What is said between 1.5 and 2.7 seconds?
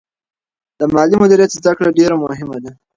زده کړه ډېره مهمه